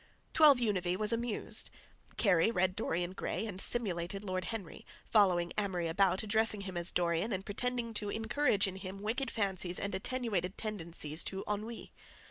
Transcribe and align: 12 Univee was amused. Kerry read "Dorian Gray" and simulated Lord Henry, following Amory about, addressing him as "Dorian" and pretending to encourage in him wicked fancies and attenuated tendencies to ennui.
12 0.33 0.57
Univee 0.57 0.97
was 0.97 1.13
amused. 1.13 1.69
Kerry 2.17 2.49
read 2.49 2.75
"Dorian 2.75 3.11
Gray" 3.11 3.45
and 3.45 3.61
simulated 3.61 4.23
Lord 4.23 4.45
Henry, 4.45 4.83
following 5.11 5.53
Amory 5.59 5.87
about, 5.87 6.23
addressing 6.23 6.61
him 6.61 6.75
as 6.75 6.89
"Dorian" 6.89 7.31
and 7.31 7.45
pretending 7.45 7.93
to 7.93 8.09
encourage 8.09 8.65
in 8.67 8.77
him 8.77 9.03
wicked 9.03 9.29
fancies 9.29 9.77
and 9.79 9.93
attenuated 9.93 10.57
tendencies 10.57 11.23
to 11.25 11.43
ennui. 11.47 11.91